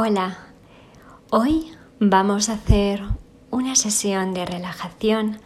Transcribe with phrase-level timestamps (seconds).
[0.00, 0.38] Hola,
[1.30, 3.02] hoy vamos a hacer
[3.50, 5.40] una sesión de relajación,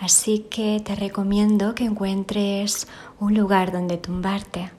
[0.00, 2.88] así que te recomiendo que encuentres
[3.20, 4.72] un lugar donde tumbarte.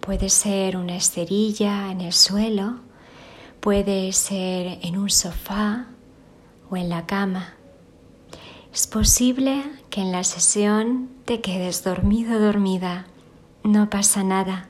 [0.00, 2.80] Puede ser una esterilla en el suelo,
[3.60, 5.86] puede ser en un sofá
[6.68, 7.54] o en la cama.
[8.74, 13.06] Es posible que en la sesión te quedes dormido dormida.
[13.64, 14.68] No pasa nada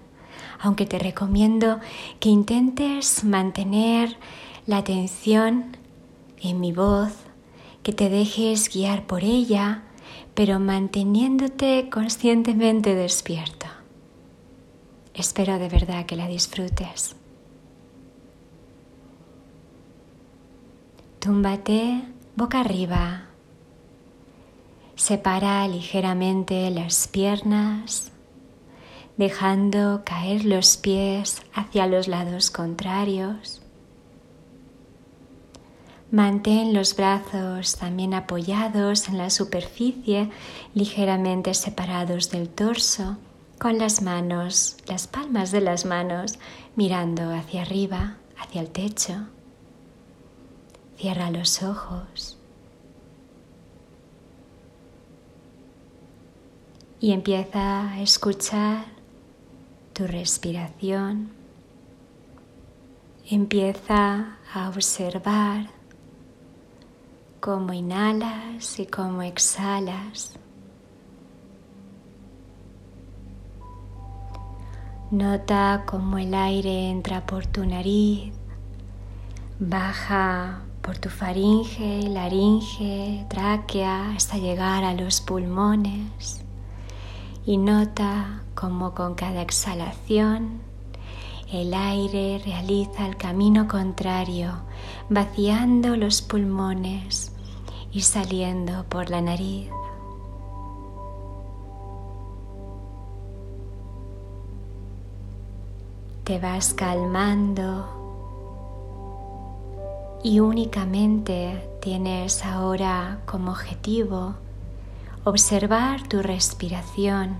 [0.63, 1.81] aunque te recomiendo
[2.21, 4.17] que intentes mantener
[4.65, 5.77] la atención
[6.41, 7.13] en mi voz,
[7.83, 9.83] que te dejes guiar por ella,
[10.35, 13.67] pero manteniéndote conscientemente despierto.
[15.15, 17.17] Espero de verdad que la disfrutes.
[21.19, 22.03] Túmbate
[22.37, 23.27] boca arriba.
[24.95, 28.12] Separa ligeramente las piernas
[29.17, 33.63] dejando caer los pies hacia los lados contrarios.
[36.11, 40.31] Mantén los brazos también apoyados en la superficie,
[40.75, 43.17] ligeramente separados del torso,
[43.59, 46.39] con las manos, las palmas de las manos
[46.77, 49.15] mirando hacia arriba, hacia el techo.
[50.99, 52.37] Cierra los ojos.
[57.01, 58.92] Y empieza a escuchar
[59.93, 61.31] tu respiración.
[63.31, 65.71] Empieza a observar
[67.41, 70.39] cómo inhalas y cómo exhalas.
[75.11, 78.33] Nota cómo el aire entra por tu nariz,
[79.59, 86.43] baja por tu faringe, laringe, tráquea hasta llegar a los pulmones
[87.45, 90.61] y nota cómo con cada exhalación
[91.53, 94.53] el aire realiza el camino contrario,
[95.11, 97.33] vaciando los pulmones
[97.93, 99.69] y saliendo por la nariz.
[106.25, 107.99] Te vas calmando
[110.25, 114.37] y únicamente tienes ahora como objetivo
[115.25, 117.37] observar tu respiración,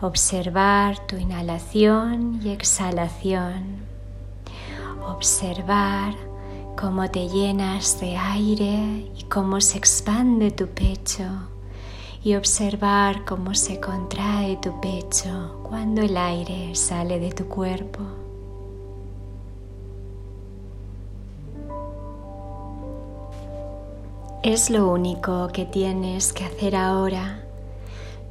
[0.00, 3.78] observar tu inhalación y exhalación,
[5.04, 6.14] observar
[6.76, 11.24] cómo te llenas de aire y cómo se expande tu pecho.
[12.22, 18.27] Y observar cómo se contrae tu pecho cuando el aire sale de tu cuerpo.
[24.42, 27.42] Es lo único que tienes que hacer ahora.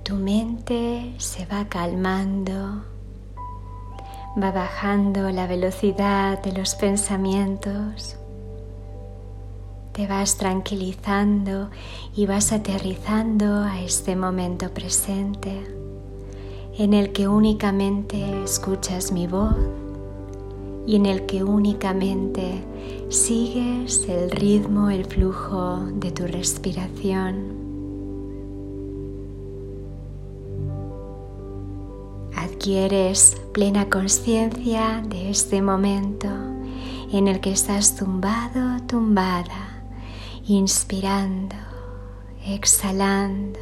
[0.03, 2.85] Tu mente se va calmando,
[4.41, 8.16] va bajando la velocidad de los pensamientos,
[9.91, 11.72] te vas tranquilizando
[12.16, 15.62] y vas aterrizando a este momento presente
[16.78, 19.56] en el que únicamente escuchas mi voz
[20.88, 22.64] y en el que únicamente
[23.09, 27.58] sigues el ritmo, el flujo de tu respiración.
[32.36, 36.30] Adquieres plena conciencia de este momento
[37.12, 39.84] en el que estás tumbado, tumbada,
[40.48, 41.56] inspirando,
[42.46, 43.59] exhalando,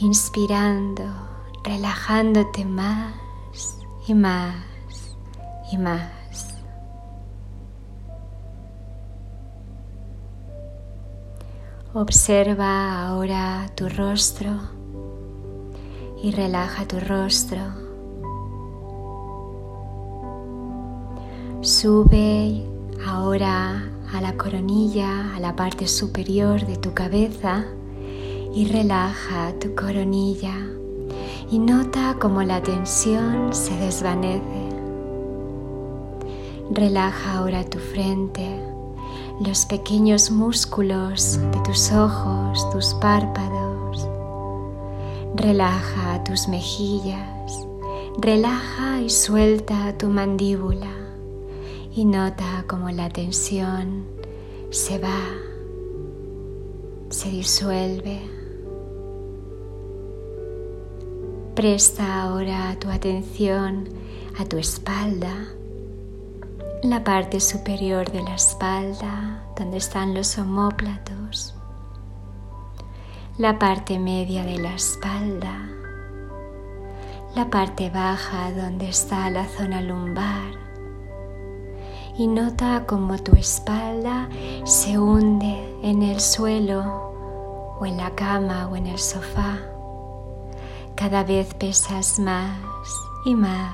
[0.00, 1.04] inspirando,
[1.62, 3.12] relajándote más
[4.06, 4.54] y más
[5.70, 6.21] y más.
[11.94, 14.48] Observa ahora tu rostro
[16.22, 17.60] y relaja tu rostro.
[21.60, 22.66] Sube
[23.06, 27.66] ahora a la coronilla, a la parte superior de tu cabeza
[28.54, 30.54] y relaja tu coronilla
[31.50, 34.70] y nota cómo la tensión se desvanece.
[36.70, 38.71] Relaja ahora tu frente
[39.40, 44.08] los pequeños músculos de tus ojos, tus párpados.
[45.34, 47.66] Relaja tus mejillas,
[48.18, 50.90] relaja y suelta tu mandíbula
[51.94, 54.04] y nota cómo la tensión
[54.70, 55.20] se va,
[57.10, 58.20] se disuelve.
[61.54, 63.88] Presta ahora tu atención
[64.38, 65.54] a tu espalda
[66.82, 71.54] la parte superior de la espalda, donde están los omóplatos,
[73.38, 75.70] la parte media de la espalda,
[77.36, 80.58] la parte baja donde está la zona lumbar
[82.18, 84.28] y nota como tu espalda
[84.64, 89.56] se hunde en el suelo o en la cama o en el sofá.
[90.96, 92.58] Cada vez pesas más
[93.24, 93.72] y más,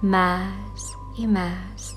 [0.00, 1.96] más y más.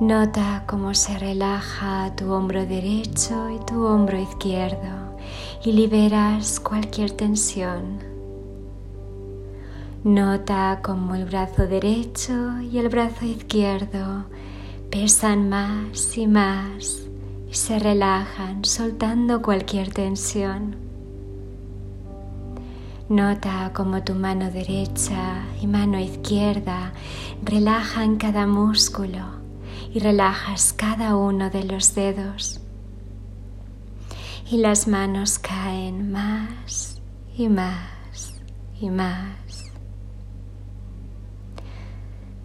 [0.00, 5.16] Nota cómo se relaja tu hombro derecho y tu hombro izquierdo
[5.64, 7.98] y liberas cualquier tensión.
[10.02, 14.26] Nota como el brazo derecho y el brazo izquierdo
[14.90, 17.06] pesan más y más
[17.48, 20.83] y se relajan soltando cualquier tensión.
[23.08, 26.94] Nota como tu mano derecha y mano izquierda
[27.42, 29.20] relajan cada músculo
[29.92, 32.60] y relajas cada uno de los dedos.
[34.50, 37.02] Y las manos caen más
[37.36, 38.40] y más
[38.80, 39.70] y más.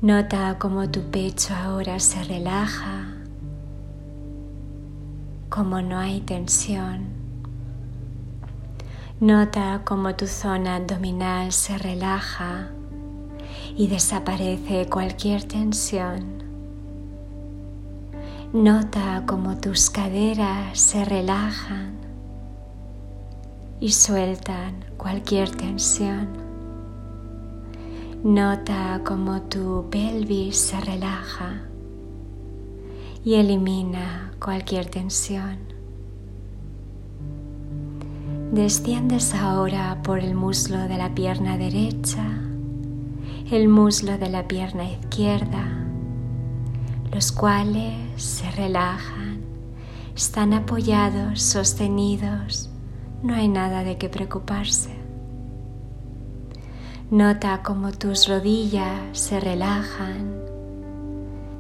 [0.01, 3.15] Nota cómo tu pecho ahora se relaja,
[5.50, 7.19] cómo no hay tensión.
[9.21, 12.69] Nota cómo tu zona abdominal se relaja
[13.75, 16.42] y desaparece cualquier tensión.
[18.54, 21.98] Nota cómo tus caderas se relajan
[23.81, 26.30] y sueltan cualquier tensión.
[28.24, 31.63] Nota cómo tu pelvis se relaja
[33.25, 35.78] y elimina cualquier tensión.
[38.51, 42.25] Desciendes ahora por el muslo de la pierna derecha,
[43.51, 45.85] el muslo de la pierna izquierda,
[47.13, 49.41] los cuales se relajan,
[50.15, 52.71] están apoyados, sostenidos,
[53.21, 54.95] no hay nada de qué preocuparse.
[57.11, 60.41] Nota cómo tus rodillas se relajan,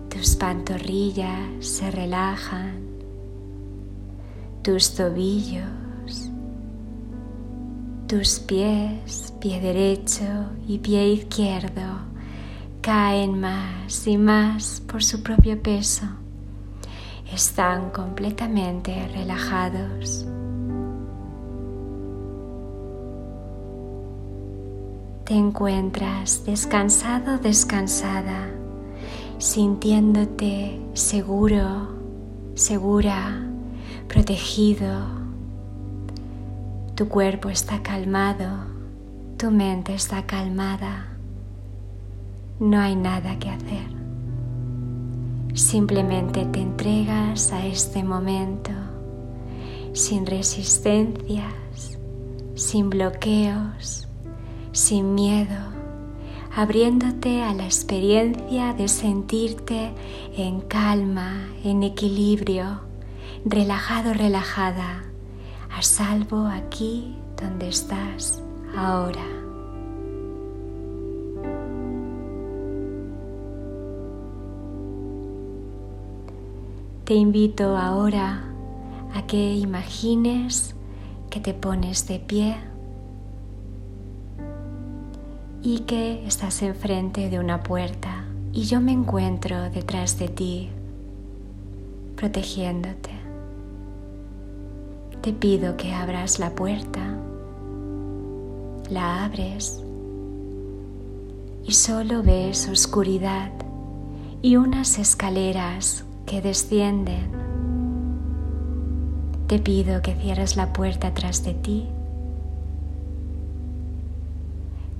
[0.09, 2.79] tus pantorrillas se relajan,
[4.63, 5.88] tus tobillos,
[8.09, 10.23] tus pies, pie derecho
[10.67, 12.09] y pie izquierdo
[12.81, 16.07] caen más y más por su propio peso.
[17.31, 20.25] Están completamente relajados.
[25.29, 28.49] te encuentras descansado, descansada,
[29.37, 31.89] sintiéndote seguro,
[32.55, 33.47] segura,
[34.07, 35.18] protegido.
[36.99, 38.65] Tu cuerpo está calmado,
[39.37, 41.07] tu mente está calmada.
[42.59, 43.87] No hay nada que hacer.
[45.53, 48.71] Simplemente te entregas a este momento
[49.93, 51.97] sin resistencias,
[52.55, 54.09] sin bloqueos
[54.73, 55.71] sin miedo,
[56.53, 59.93] abriéndote a la experiencia de sentirte
[60.35, 62.81] en calma, en equilibrio,
[63.45, 65.08] relajado, relajada,
[65.69, 68.41] a salvo aquí donde estás
[68.75, 69.23] ahora.
[77.05, 78.43] Te invito ahora
[79.15, 80.75] a que imagines
[81.29, 82.55] que te pones de pie
[85.61, 90.69] y que estás enfrente de una puerta y yo me encuentro detrás de ti,
[92.15, 93.18] protegiéndote.
[95.21, 97.01] Te pido que abras la puerta,
[98.89, 99.83] la abres
[101.65, 103.51] y solo ves oscuridad
[104.41, 107.31] y unas escaleras que descienden.
[109.47, 111.89] Te pido que cierres la puerta tras de ti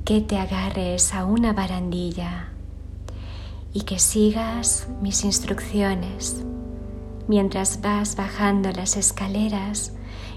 [0.09, 2.47] que te agarres a una barandilla
[3.73, 6.43] y que sigas mis instrucciones.
[7.27, 9.93] Mientras vas bajando las escaleras,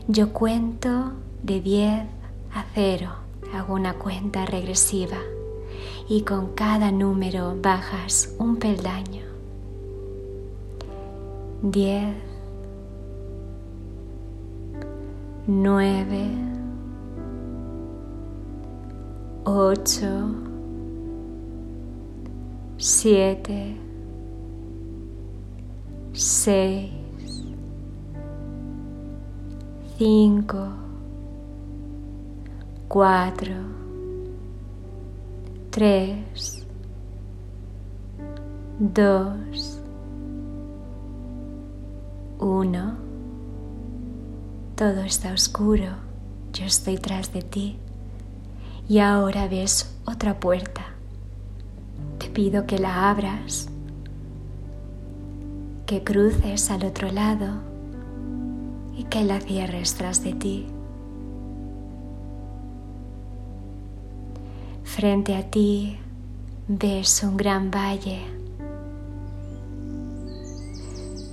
[0.08, 2.06] yo cuento de 10
[2.54, 3.10] a 0,
[3.54, 5.18] hago una cuenta regresiva
[6.08, 9.22] y con cada número bajas un peldaño.
[11.62, 12.16] 10,
[15.46, 16.52] 9,
[19.44, 20.30] ocho,
[22.76, 23.76] siete,
[26.12, 26.90] seis,
[30.04, 30.68] cinco,
[32.88, 33.54] cuatro,
[35.70, 36.66] tres,
[38.80, 39.78] dos,
[42.40, 42.96] uno.
[44.74, 45.86] Todo está oscuro.
[46.52, 47.78] Yo estoy tras de ti
[48.88, 50.82] y ahora ves otra puerta.
[52.18, 53.68] Te pido que la abras,
[55.86, 57.71] que cruces al otro lado
[59.10, 60.66] que la cierres tras de ti.
[64.84, 65.96] Frente a ti
[66.68, 68.20] ves un gran valle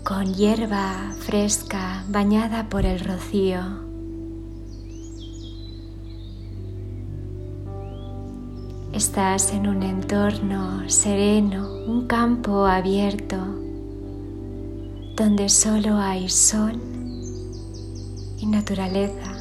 [0.04, 3.60] con hierba fresca bañada por el rocío.
[8.94, 13.38] Estás en un entorno sereno, un campo abierto,
[15.16, 16.99] donde solo hay sol
[18.40, 19.36] y naturaleza.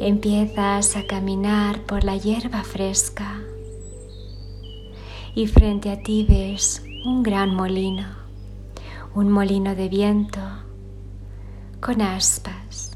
[0.00, 3.40] Empiezas a caminar por la hierba fresca
[5.34, 8.06] y frente a ti ves un gran molino,
[9.14, 10.40] un molino de viento
[11.80, 12.92] con aspas.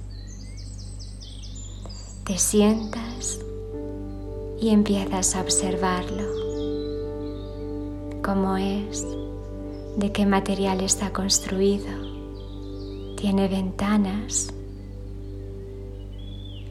[2.25, 3.41] Te sientas
[4.61, 6.23] y empiezas a observarlo,
[8.23, 9.05] cómo es,
[9.97, 12.02] de qué material está construido,
[13.23, 14.49] tiene ventanas,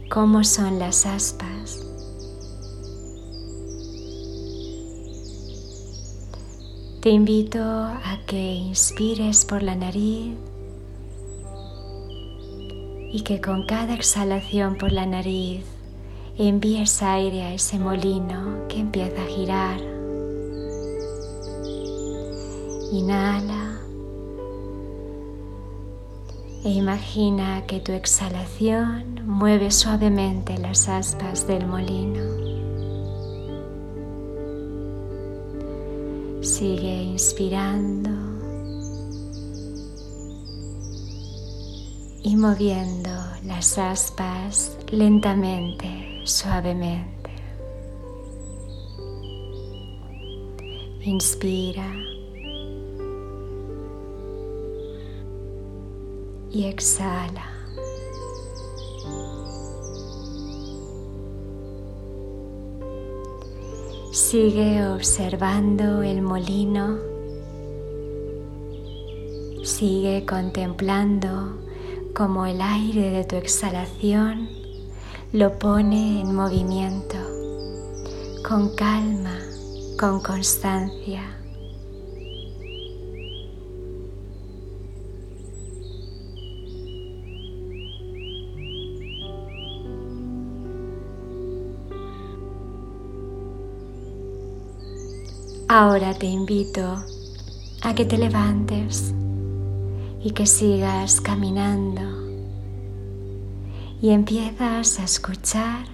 [0.10, 1.88] cómo son las aspas
[7.00, 10.36] Te invito a que inspires por la nariz
[13.14, 15.64] y que con cada exhalación por la nariz
[16.38, 19.80] envíes aire a ese molino que empieza a girar.
[22.92, 23.61] Inhala
[26.64, 32.22] e imagina que tu exhalación mueve suavemente las aspas del molino.
[36.42, 38.12] Sigue inspirando
[42.24, 43.10] y moviendo
[43.44, 47.32] las aspas lentamente, suavemente.
[51.04, 52.11] Inspira
[56.52, 57.46] y exhala.
[64.12, 67.00] Sigue observando el molino.
[69.64, 71.58] Sigue contemplando
[72.14, 74.50] cómo el aire de tu exhalación
[75.32, 77.18] lo pone en movimiento,
[78.48, 79.38] con calma,
[79.98, 81.41] con constancia.
[95.74, 97.02] Ahora te invito
[97.82, 99.14] a que te levantes
[100.22, 102.02] y que sigas caminando
[104.02, 105.86] y empiezas a escuchar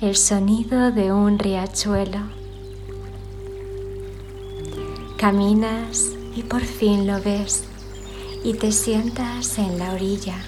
[0.00, 2.20] el sonido de un riachuelo.
[5.16, 7.64] Caminas y por fin lo ves
[8.44, 10.38] y te sientas en la orilla.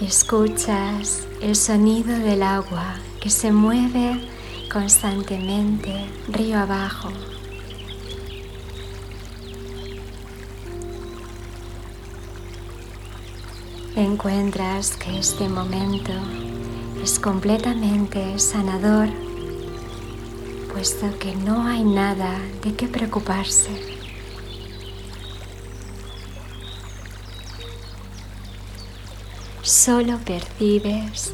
[0.00, 4.37] Escuchas el sonido del agua que se mueve
[4.78, 5.92] constantemente
[6.28, 7.08] río abajo.
[13.96, 16.12] Encuentras que este momento
[17.02, 19.08] es completamente sanador,
[20.72, 23.72] puesto que no hay nada de qué preocuparse.
[29.62, 31.32] Solo percibes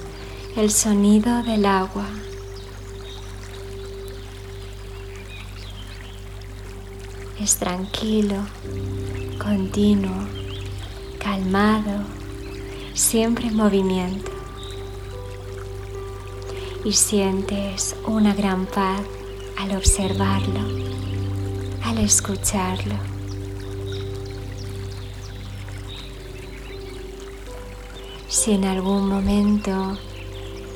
[0.57, 2.07] el sonido del agua
[7.45, 8.37] es tranquilo,
[9.39, 10.17] continuo,
[11.19, 12.01] calmado,
[12.95, 14.31] siempre en movimiento.
[16.87, 19.03] Y sientes una gran paz
[19.59, 20.61] al observarlo,
[21.85, 22.95] al escucharlo.
[28.27, 29.99] Si en algún momento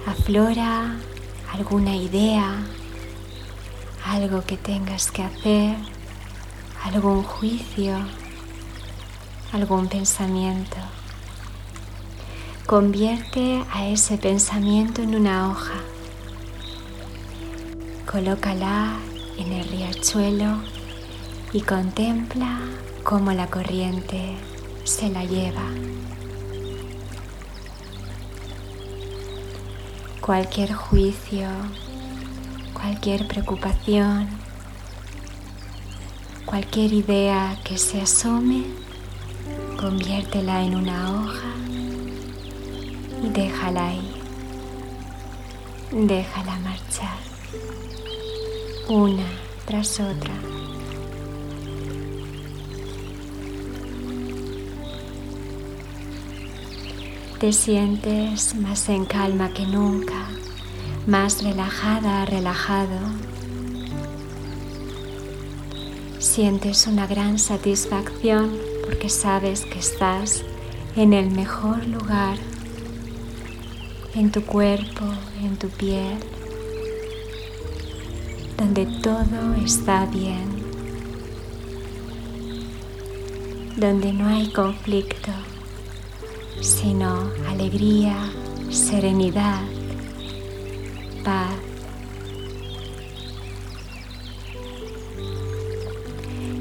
[0.06, 0.98] aflora
[1.50, 2.62] alguna idea,
[4.04, 5.97] algo que tengas que hacer,
[6.84, 7.96] algún juicio,
[9.52, 10.76] algún pensamiento.
[12.66, 15.80] Convierte a ese pensamiento en una hoja.
[18.10, 18.96] Colócala
[19.38, 20.58] en el riachuelo
[21.52, 22.60] y contempla
[23.04, 24.36] cómo la corriente
[24.84, 25.64] se la lleva.
[30.20, 31.48] Cualquier juicio,
[32.74, 34.28] cualquier preocupación,
[36.48, 38.64] Cualquier idea que se asome,
[39.78, 41.52] conviértela en una hoja
[43.22, 44.14] y déjala ahí.
[45.92, 47.18] déjala marchar
[48.88, 49.26] una
[49.66, 50.32] tras otra.
[57.38, 60.30] Te sientes más en calma que nunca,
[61.06, 63.37] más relajada, relajado.
[66.18, 70.42] Sientes una gran satisfacción porque sabes que estás
[70.96, 72.36] en el mejor lugar,
[74.16, 75.04] en tu cuerpo,
[75.40, 76.18] en tu piel,
[78.56, 80.48] donde todo está bien,
[83.76, 85.30] donde no hay conflicto,
[86.60, 88.16] sino alegría,
[88.70, 89.67] serenidad,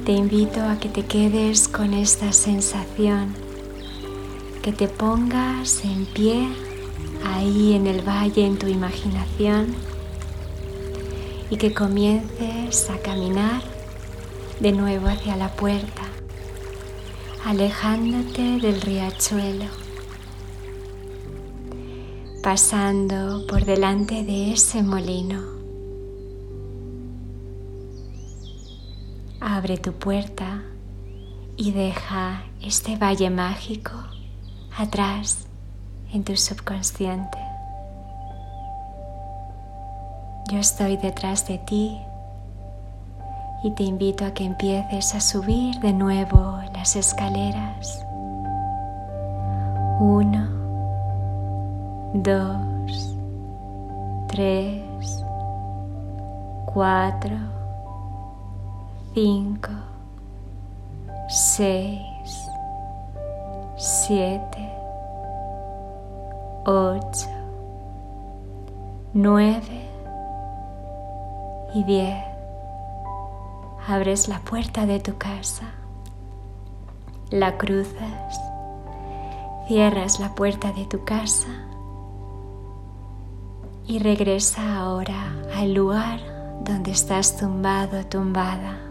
[0.07, 3.35] Te invito a que te quedes con esta sensación,
[4.61, 6.47] que te pongas en pie
[7.25, 9.75] ahí en el valle en tu imaginación
[11.49, 13.61] y que comiences a caminar
[14.61, 16.03] de nuevo hacia la puerta,
[17.43, 19.65] alejándote del riachuelo,
[22.41, 25.56] pasando por delante de ese molino.
[29.57, 30.61] Abre tu puerta
[31.57, 33.93] y deja este valle mágico
[34.77, 35.47] atrás
[36.13, 37.39] en tu subconsciente.
[40.51, 41.97] Yo estoy detrás de ti
[43.63, 48.05] y te invito a que empieces a subir de nuevo las escaleras.
[49.99, 50.49] Uno,
[52.13, 53.15] dos,
[54.27, 54.83] tres,
[56.71, 57.56] cuatro,
[59.19, 59.71] cinco,
[61.27, 62.47] seis,
[63.75, 64.71] siete,
[66.67, 67.27] ocho,
[69.15, 69.89] nueve,
[71.73, 72.23] y diez.
[73.87, 75.63] Abres la puerta de tu casa,
[77.31, 78.39] la cruzas,
[79.67, 81.65] cierras la puerta de tu casa
[83.87, 86.19] y regresa ahora al lugar
[86.63, 88.86] donde estás tumbado, tumbada.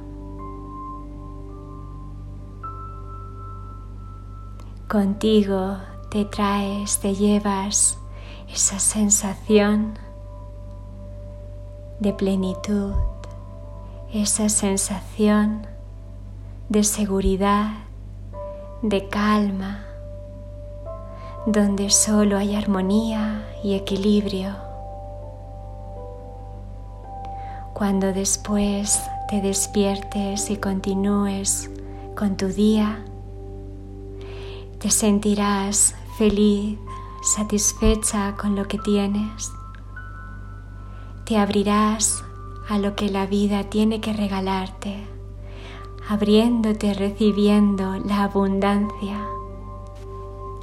[4.96, 5.76] Contigo
[6.08, 7.98] te traes, te llevas
[8.50, 9.92] esa sensación
[12.00, 12.94] de plenitud,
[14.10, 15.66] esa sensación
[16.70, 17.72] de seguridad,
[18.80, 19.84] de calma,
[21.44, 24.56] donde solo hay armonía y equilibrio.
[27.74, 31.70] Cuando después te despiertes y continúes
[32.14, 33.05] con tu día,
[34.78, 36.78] te sentirás feliz,
[37.22, 39.50] satisfecha con lo que tienes
[41.26, 42.22] te abrirás
[42.68, 44.94] a lo que la vida tiene que regalarte,
[46.08, 49.26] abriéndote, recibiendo la abundancia,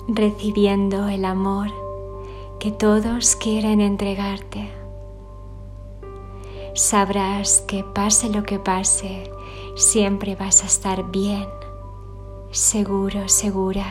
[0.08, 1.68] recibiendo el amor
[2.62, 4.72] que todos quieren entregarte.
[6.76, 9.30] Sabrás que pase lo que pase,
[9.76, 11.46] siempre vas a estar bien,
[12.54, 13.86] seguro, segura,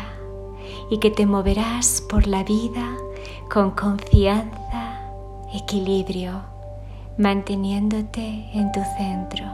[0.91, 2.97] y que te moverás por la vida
[3.51, 5.01] con confianza,
[5.53, 6.53] equilibrio
[7.19, 9.45] manteniéndote en tu centro.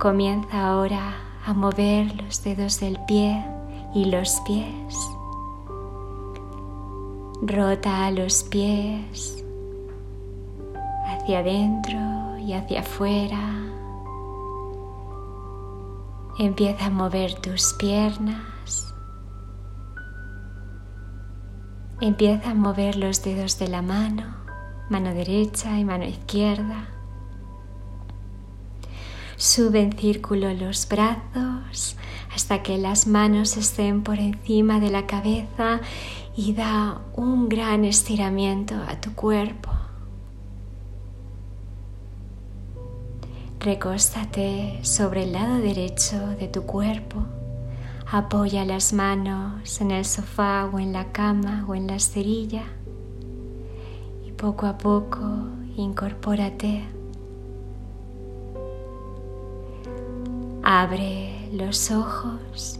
[0.00, 3.44] Comienza ahora a mover los dedos del pie
[3.94, 4.96] y los pies.
[7.42, 9.44] Rota los pies
[11.06, 13.65] hacia adentro y hacia afuera.
[16.38, 18.56] Empieza a mover tus piernas
[22.00, 24.36] Empieza a mover los dedos de la mano,
[24.90, 26.88] mano derecha y mano izquierda.
[29.36, 31.96] Sube en círculo los brazos
[32.34, 35.80] hasta que las manos estén por encima de la cabeza
[36.36, 39.75] y da un gran estiramiento a tu cuerpo.
[43.66, 47.26] Recóstate sobre el lado derecho de tu cuerpo.
[48.08, 52.62] Apoya las manos en el sofá o en la cama o en la esterilla
[54.24, 55.18] y poco a poco
[55.76, 56.84] incorpórate.
[60.62, 62.78] Abre los ojos.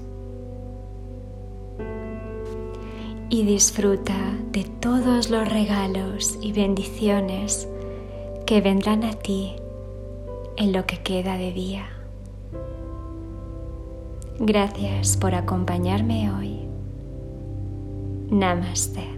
[3.28, 4.14] Y disfruta
[4.52, 7.66] de todos los regalos y bendiciones
[8.46, 9.56] que vendrán a ti
[10.56, 11.86] en lo que queda de día.
[14.38, 16.60] Gracias por acompañarme hoy.
[18.30, 19.15] Namaste.